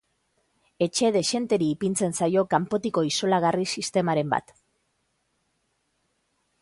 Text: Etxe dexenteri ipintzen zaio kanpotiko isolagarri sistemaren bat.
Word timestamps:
Etxe 0.85 1.09
dexenteri 1.17 1.67
ipintzen 1.73 2.15
zaio 2.19 2.45
kanpotiko 2.55 3.05
isolagarri 3.09 3.69
sistemaren 3.83 4.35
bat. 4.35 4.57